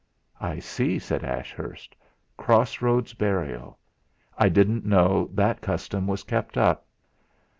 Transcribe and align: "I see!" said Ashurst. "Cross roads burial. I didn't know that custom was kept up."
"I 0.39 0.57
see!" 0.57 0.97
said 0.97 1.23
Ashurst. 1.23 1.95
"Cross 2.35 2.81
roads 2.81 3.13
burial. 3.13 3.77
I 4.35 4.49
didn't 4.49 4.83
know 4.83 5.29
that 5.33 5.61
custom 5.61 6.07
was 6.07 6.23
kept 6.23 6.57
up." 6.57 6.87